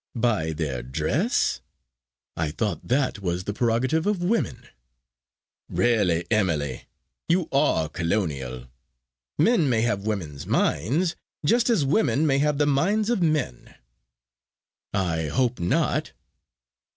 [0.15, 1.61] "By their dress?
[2.35, 4.63] I thought that was the prerogative of women."
[5.69, 6.85] "Really, Emily,
[7.29, 8.65] you are colonial.
[9.37, 13.75] Men may have women's minds, just as women may have the minds of men."
[14.91, 16.13] "I hope not."